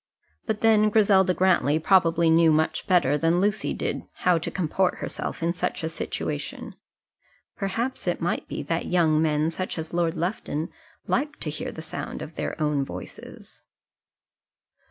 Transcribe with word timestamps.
But 0.47 0.61
then 0.61 0.89
Griselda 0.89 1.35
Grantly 1.35 1.77
probably 1.77 2.27
knew 2.31 2.51
much 2.51 2.87
better 2.87 3.19
than 3.19 3.39
Lucy 3.39 3.71
did 3.71 4.01
how 4.25 4.39
to 4.39 4.49
comport 4.49 4.95
herself 4.95 5.43
in 5.43 5.53
such 5.53 5.83
a 5.83 5.89
situation. 5.89 6.73
Perhaps 7.55 8.07
it 8.07 8.19
might 8.19 8.47
be 8.47 8.63
that 8.63 8.87
young 8.87 9.21
men, 9.21 9.51
such 9.51 9.77
as 9.77 9.93
Lord 9.93 10.15
Lufton, 10.15 10.69
liked 11.05 11.39
to 11.41 11.51
hear 11.51 11.71
the 11.71 11.83
sound 11.83 12.23
of 12.23 12.33
their 12.33 12.59
own 12.59 12.83
voices. 12.83 13.61